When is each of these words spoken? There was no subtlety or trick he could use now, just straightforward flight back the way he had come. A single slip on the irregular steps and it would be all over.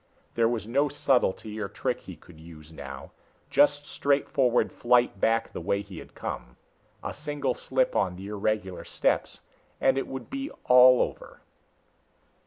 There 0.33 0.49
was 0.49 0.67
no 0.67 0.89
subtlety 0.89 1.59
or 1.59 1.69
trick 1.69 1.99
he 2.01 2.15
could 2.15 2.39
use 2.39 2.73
now, 2.73 3.11
just 3.51 3.85
straightforward 3.85 4.71
flight 4.71 5.19
back 5.19 5.53
the 5.53 5.61
way 5.61 5.83
he 5.83 5.99
had 5.99 6.15
come. 6.15 6.57
A 7.03 7.13
single 7.13 7.53
slip 7.53 7.95
on 7.95 8.15
the 8.15 8.29
irregular 8.29 8.83
steps 8.83 9.41
and 9.79 9.99
it 9.99 10.07
would 10.07 10.27
be 10.31 10.49
all 10.65 11.03
over. 11.03 11.41